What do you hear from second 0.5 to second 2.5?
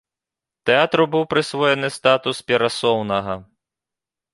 Тэатру быў прысвоены статус